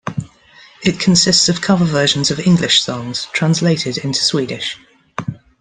[0.83, 4.79] It consists of cover versions of English songs, translated into Swedish.